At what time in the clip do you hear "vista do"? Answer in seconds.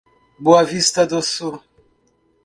0.63-1.21